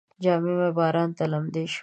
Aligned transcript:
جامې 0.23 0.51
مې 0.59 0.69
باران 0.77 1.09
ته 1.17 1.23
لمدې 1.31 1.63
شوې 1.65 1.69
دي. 1.73 1.79